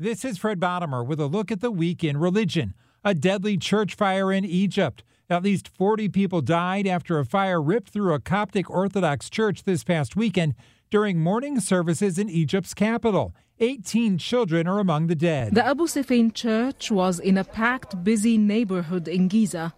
This 0.00 0.24
is 0.24 0.38
Fred 0.38 0.60
Bottomer 0.60 1.04
with 1.04 1.18
a 1.18 1.26
look 1.26 1.50
at 1.50 1.60
the 1.60 1.72
week 1.72 2.04
in 2.04 2.18
religion. 2.18 2.72
A 3.02 3.14
deadly 3.14 3.56
church 3.58 3.96
fire 3.96 4.30
in 4.32 4.44
Egypt. 4.44 5.02
At 5.28 5.42
least 5.42 5.66
40 5.76 6.08
people 6.10 6.40
died 6.40 6.86
after 6.86 7.18
a 7.18 7.24
fire 7.24 7.60
ripped 7.60 7.88
through 7.88 8.14
a 8.14 8.20
Coptic 8.20 8.70
Orthodox 8.70 9.28
church 9.28 9.64
this 9.64 9.82
past 9.82 10.14
weekend 10.14 10.54
during 10.88 11.18
morning 11.18 11.58
services 11.58 12.16
in 12.16 12.28
Egypt's 12.28 12.74
capital. 12.74 13.34
18 13.58 14.18
children 14.18 14.68
are 14.68 14.78
among 14.78 15.08
the 15.08 15.16
dead. 15.16 15.56
The 15.56 15.66
Abu 15.66 15.88
Sifain 15.88 16.32
church 16.32 16.92
was 16.92 17.18
in 17.18 17.36
a 17.36 17.42
packed, 17.42 18.04
busy 18.04 18.38
neighborhood 18.38 19.08
in 19.08 19.26
Giza. 19.26 19.74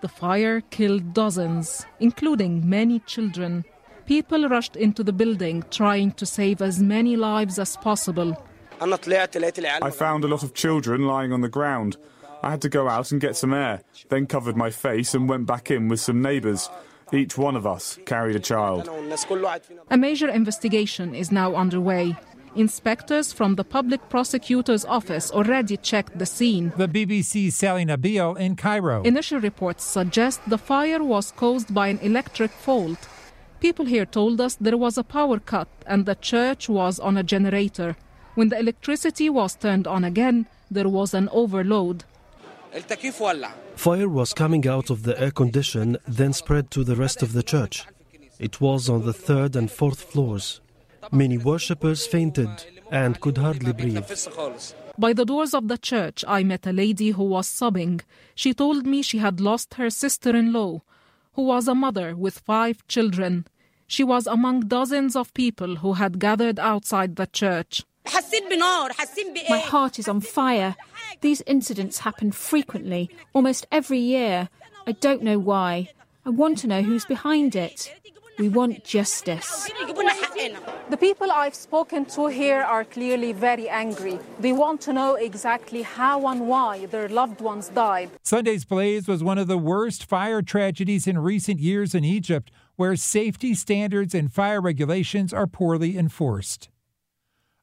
The 0.00 0.08
fire 0.08 0.60
killed 0.60 1.14
dozens, 1.14 1.86
including 2.00 2.68
many 2.68 2.98
children. 2.98 3.64
People 4.06 4.48
rushed 4.48 4.74
into 4.74 5.04
the 5.04 5.12
building 5.12 5.62
trying 5.70 6.10
to 6.14 6.26
save 6.26 6.60
as 6.60 6.82
many 6.82 7.14
lives 7.14 7.60
as 7.60 7.76
possible. 7.76 8.36
I 8.82 9.90
found 9.90 10.24
a 10.24 10.28
lot 10.28 10.42
of 10.42 10.54
children 10.54 11.06
lying 11.06 11.32
on 11.32 11.40
the 11.40 11.48
ground. 11.48 11.96
I 12.42 12.50
had 12.50 12.62
to 12.62 12.68
go 12.68 12.88
out 12.88 13.12
and 13.12 13.20
get 13.20 13.36
some 13.36 13.54
air, 13.54 13.82
then 14.08 14.26
covered 14.26 14.56
my 14.56 14.70
face 14.70 15.14
and 15.14 15.28
went 15.28 15.46
back 15.46 15.70
in 15.70 15.88
with 15.88 16.00
some 16.00 16.20
neighbours. 16.20 16.68
Each 17.12 17.38
one 17.38 17.54
of 17.54 17.66
us 17.66 17.98
carried 18.06 18.34
a 18.34 18.40
child. 18.40 18.88
A 19.90 19.96
major 19.96 20.28
investigation 20.28 21.14
is 21.14 21.30
now 21.30 21.54
underway. 21.54 22.16
Inspectors 22.56 23.32
from 23.32 23.54
the 23.54 23.64
public 23.64 24.08
prosecutor's 24.08 24.84
office 24.84 25.30
already 25.30 25.76
checked 25.76 26.18
the 26.18 26.26
scene. 26.26 26.72
The 26.76 26.88
BBC's 26.88 27.56
Sally 27.56 27.84
Nabil 27.86 28.36
in 28.38 28.56
Cairo. 28.56 29.02
Initial 29.04 29.40
reports 29.40 29.84
suggest 29.84 30.40
the 30.46 30.58
fire 30.58 31.02
was 31.02 31.30
caused 31.32 31.72
by 31.72 31.88
an 31.88 31.98
electric 32.00 32.50
fault. 32.50 33.08
People 33.60 33.84
here 33.84 34.04
told 34.04 34.40
us 34.40 34.56
there 34.56 34.76
was 34.76 34.98
a 34.98 35.04
power 35.04 35.38
cut 35.38 35.68
and 35.86 36.04
the 36.04 36.16
church 36.16 36.68
was 36.68 36.98
on 36.98 37.16
a 37.16 37.22
generator. 37.22 37.96
When 38.34 38.48
the 38.48 38.58
electricity 38.58 39.28
was 39.28 39.54
turned 39.54 39.86
on 39.86 40.04
again, 40.04 40.46
there 40.70 40.88
was 40.88 41.12
an 41.14 41.28
overload. 41.30 42.04
Fire 43.76 44.08
was 44.08 44.32
coming 44.32 44.66
out 44.66 44.88
of 44.88 45.02
the 45.02 45.20
air 45.20 45.30
condition, 45.30 45.98
then 46.08 46.32
spread 46.32 46.70
to 46.70 46.82
the 46.84 46.96
rest 46.96 47.22
of 47.22 47.34
the 47.34 47.42
church. 47.42 47.84
It 48.38 48.60
was 48.60 48.88
on 48.88 49.04
the 49.04 49.12
third 49.12 49.54
and 49.54 49.70
fourth 49.70 50.02
floors. 50.02 50.62
Many 51.10 51.36
worshippers 51.36 52.06
fainted 52.06 52.48
and 52.90 53.20
could 53.20 53.36
hardly 53.36 53.72
breathe. 53.72 54.10
By 54.98 55.12
the 55.12 55.24
doors 55.24 55.52
of 55.52 55.68
the 55.68 55.78
church, 55.78 56.24
I 56.26 56.42
met 56.42 56.66
a 56.66 56.72
lady 56.72 57.10
who 57.10 57.24
was 57.24 57.46
sobbing. 57.46 58.00
She 58.34 58.54
told 58.54 58.86
me 58.86 59.02
she 59.02 59.18
had 59.18 59.40
lost 59.40 59.74
her 59.74 59.90
sister 59.90 60.34
in 60.34 60.52
law, 60.52 60.82
who 61.34 61.42
was 61.42 61.68
a 61.68 61.74
mother 61.74 62.14
with 62.16 62.38
five 62.38 62.86
children. 62.88 63.46
She 63.86 64.04
was 64.04 64.26
among 64.26 64.68
dozens 64.68 65.16
of 65.16 65.34
people 65.34 65.76
who 65.76 65.94
had 65.94 66.18
gathered 66.18 66.58
outside 66.58 67.16
the 67.16 67.26
church. 67.26 67.84
My 69.48 69.58
heart 69.58 69.98
is 69.98 70.08
on 70.08 70.20
fire. 70.20 70.76
These 71.20 71.42
incidents 71.46 71.98
happen 71.98 72.32
frequently, 72.32 73.10
almost 73.32 73.66
every 73.70 73.98
year. 73.98 74.48
I 74.86 74.92
don't 74.92 75.22
know 75.22 75.38
why. 75.38 75.90
I 76.24 76.30
want 76.30 76.58
to 76.58 76.66
know 76.66 76.82
who's 76.82 77.04
behind 77.04 77.54
it. 77.54 77.94
We 78.38 78.48
want 78.48 78.84
justice. 78.84 79.70
The 80.90 80.96
people 80.98 81.30
I've 81.30 81.54
spoken 81.54 82.06
to 82.06 82.26
here 82.26 82.62
are 82.62 82.84
clearly 82.84 83.32
very 83.32 83.68
angry. 83.68 84.18
They 84.40 84.52
want 84.52 84.80
to 84.82 84.92
know 84.92 85.14
exactly 85.14 85.82
how 85.82 86.26
and 86.26 86.48
why 86.48 86.86
their 86.86 87.08
loved 87.08 87.40
ones 87.40 87.68
died. 87.68 88.10
Sunday's 88.22 88.64
blaze 88.64 89.06
was 89.06 89.22
one 89.22 89.38
of 89.38 89.48
the 89.48 89.58
worst 89.58 90.04
fire 90.04 90.42
tragedies 90.42 91.06
in 91.06 91.18
recent 91.18 91.60
years 91.60 91.94
in 91.94 92.04
Egypt, 92.04 92.50
where 92.76 92.96
safety 92.96 93.54
standards 93.54 94.14
and 94.14 94.32
fire 94.32 94.60
regulations 94.60 95.32
are 95.32 95.46
poorly 95.46 95.96
enforced. 95.96 96.68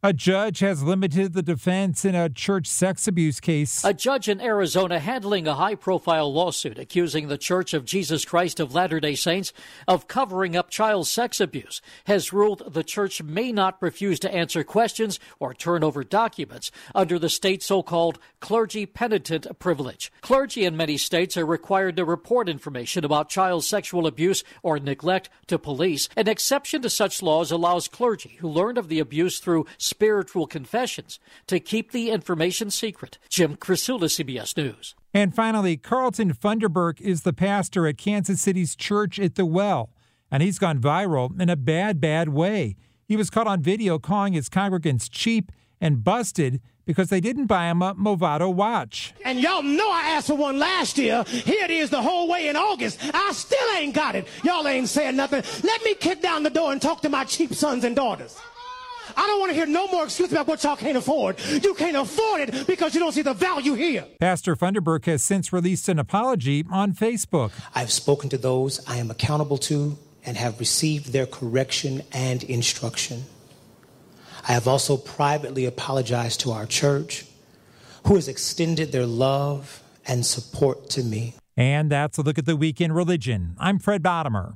A 0.01 0.13
judge 0.13 0.59
has 0.59 0.81
limited 0.81 1.33
the 1.33 1.43
defense 1.43 2.05
in 2.05 2.15
a 2.15 2.29
church 2.29 2.67
sex 2.67 3.05
abuse 3.05 3.41
case. 3.41 3.83
A 3.83 3.93
judge 3.93 4.29
in 4.29 4.39
Arizona 4.39 4.97
handling 4.97 5.45
a 5.45 5.55
high 5.55 5.75
profile 5.75 6.31
lawsuit 6.31 6.79
accusing 6.79 7.27
the 7.27 7.37
Church 7.37 7.73
of 7.73 7.83
Jesus 7.83 8.23
Christ 8.23 8.61
of 8.61 8.73
Latter 8.73 9.01
day 9.01 9.15
Saints 9.15 9.51
of 9.89 10.07
covering 10.07 10.55
up 10.55 10.69
child 10.69 11.09
sex 11.09 11.41
abuse 11.41 11.81
has 12.05 12.31
ruled 12.31 12.63
the 12.73 12.81
church 12.81 13.21
may 13.21 13.51
not 13.51 13.75
refuse 13.81 14.21
to 14.21 14.33
answer 14.33 14.63
questions 14.63 15.19
or 15.37 15.53
turn 15.53 15.83
over 15.83 16.05
documents 16.05 16.71
under 16.95 17.19
the 17.19 17.27
state's 17.27 17.65
so 17.65 17.83
called 17.83 18.19
clergy 18.39 18.85
penitent 18.85 19.47
privilege. 19.59 20.13
Clergy 20.21 20.63
in 20.63 20.77
many 20.77 20.95
states 20.95 21.35
are 21.35 21.45
required 21.45 21.97
to 21.97 22.05
report 22.05 22.47
information 22.47 23.03
about 23.03 23.27
child 23.27 23.65
sexual 23.65 24.07
abuse 24.07 24.45
or 24.63 24.79
neglect 24.79 25.29
to 25.47 25.59
police. 25.59 26.07
An 26.15 26.29
exception 26.29 26.81
to 26.83 26.89
such 26.89 27.21
laws 27.21 27.51
allows 27.51 27.89
clergy 27.89 28.37
who 28.39 28.47
learned 28.47 28.77
of 28.77 28.87
the 28.87 28.99
abuse 28.99 29.39
through 29.39 29.65
spiritual 29.89 30.47
confessions 30.47 31.19
to 31.47 31.59
keep 31.59 31.91
the 31.91 32.09
information 32.09 32.69
secret. 32.69 33.17
Jim 33.27 33.57
Krasula, 33.57 34.05
CBS 34.05 34.55
News. 34.55 34.95
And 35.13 35.35
finally, 35.35 35.75
Carlton 35.75 36.33
Funderburk 36.33 37.01
is 37.01 37.23
the 37.23 37.33
pastor 37.33 37.87
at 37.87 37.97
Kansas 37.97 38.39
City's 38.39 38.75
Church 38.75 39.19
at 39.19 39.35
the 39.35 39.45
Well, 39.45 39.89
and 40.31 40.43
he's 40.43 40.59
gone 40.59 40.79
viral 40.79 41.39
in 41.41 41.49
a 41.49 41.55
bad, 41.55 41.99
bad 41.99 42.29
way. 42.29 42.75
He 43.05 43.17
was 43.17 43.31
caught 43.31 43.47
on 43.47 43.63
video 43.63 43.97
calling 43.97 44.33
his 44.33 44.49
congregants 44.49 45.09
cheap 45.09 45.51
and 45.81 46.03
busted 46.03 46.61
because 46.85 47.09
they 47.09 47.21
didn't 47.21 47.45
buy 47.45 47.69
him 47.69 47.81
a 47.81 47.93
Movado 47.95 48.53
watch. 48.53 49.13
And 49.23 49.39
y'all 49.39 49.61
know 49.61 49.91
I 49.91 50.09
asked 50.09 50.27
for 50.27 50.35
one 50.35 50.59
last 50.59 50.97
year. 50.97 51.23
Here 51.23 51.65
it 51.65 51.71
is 51.71 51.89
the 51.89 52.01
whole 52.01 52.27
way 52.27 52.47
in 52.47 52.55
August. 52.55 52.99
I 53.13 53.31
still 53.33 53.67
ain't 53.77 53.93
got 53.93 54.15
it. 54.15 54.27
Y'all 54.43 54.67
ain't 54.67 54.89
saying 54.89 55.15
nothing. 55.15 55.43
Let 55.63 55.83
me 55.83 55.93
kick 55.95 56.21
down 56.21 56.43
the 56.43 56.49
door 56.49 56.71
and 56.71 56.81
talk 56.81 57.01
to 57.01 57.09
my 57.09 57.25
cheap 57.25 57.53
sons 57.53 57.83
and 57.83 57.95
daughters. 57.95 58.35
I 59.15 59.27
don't 59.27 59.39
want 59.39 59.49
to 59.51 59.55
hear 59.55 59.65
no 59.65 59.87
more 59.87 60.05
excuses 60.05 60.33
about 60.33 60.47
what 60.47 60.63
y'all 60.63 60.75
can't 60.75 60.97
afford. 60.97 61.39
You 61.63 61.73
can't 61.73 61.97
afford 61.97 62.41
it 62.41 62.67
because 62.67 62.93
you 62.93 62.99
don't 62.99 63.11
see 63.11 63.21
the 63.21 63.33
value 63.33 63.73
here. 63.73 64.05
Pastor 64.19 64.55
Funderburk 64.55 65.05
has 65.05 65.23
since 65.23 65.51
released 65.51 65.89
an 65.89 65.99
apology 65.99 66.65
on 66.71 66.93
Facebook. 66.93 67.51
I've 67.75 67.91
spoken 67.91 68.29
to 68.29 68.37
those 68.37 68.85
I 68.87 68.97
am 68.97 69.11
accountable 69.11 69.57
to 69.59 69.97
and 70.25 70.37
have 70.37 70.59
received 70.59 71.11
their 71.13 71.25
correction 71.25 72.03
and 72.11 72.43
instruction. 72.43 73.23
I 74.47 74.53
have 74.53 74.67
also 74.67 74.97
privately 74.97 75.65
apologized 75.65 76.39
to 76.41 76.51
our 76.51 76.65
church, 76.65 77.25
who 78.05 78.15
has 78.15 78.27
extended 78.27 78.91
their 78.91 79.05
love 79.05 79.81
and 80.07 80.25
support 80.25 80.89
to 80.91 81.03
me. 81.03 81.35
And 81.57 81.91
that's 81.91 82.17
a 82.17 82.21
look 82.21 82.37
at 82.37 82.45
the 82.45 82.55
week 82.55 82.79
in 82.79 82.91
religion. 82.91 83.55
I'm 83.59 83.79
Fred 83.79 84.01
Bottomer. 84.01 84.55